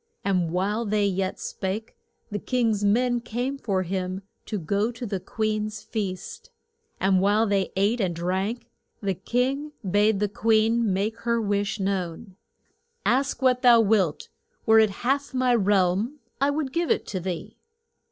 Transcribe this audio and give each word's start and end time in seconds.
And 0.25 0.49
while 0.49 0.83
they 0.83 1.05
yet 1.05 1.39
spake 1.39 1.95
the 2.31 2.39
king's 2.39 2.83
men 2.83 3.19
came 3.21 3.59
for 3.59 3.83
him 3.83 4.23
to 4.47 4.57
go 4.57 4.91
to 4.91 5.05
the 5.05 5.19
queen's 5.19 5.83
feast. 5.83 6.49
And 6.99 7.21
while 7.21 7.45
they 7.45 7.71
ate 7.75 8.01
and 8.01 8.15
drank, 8.15 8.65
the 8.99 9.13
king 9.13 9.73
bade 9.87 10.19
the 10.19 10.27
queen 10.27 10.91
make 10.91 11.13
known 11.17 11.23
her 11.25 11.39
wish. 11.39 11.79
Ask 13.05 13.43
what 13.43 13.61
thou 13.61 13.79
wilt; 13.81 14.29
were 14.65 14.79
it 14.79 14.89
half 15.05 15.35
my 15.35 15.53
realm, 15.53 16.17
I 16.41 16.49
would 16.49 16.73
give 16.73 16.89
it 16.89 17.05
to 17.05 17.19
thee. 17.19 17.57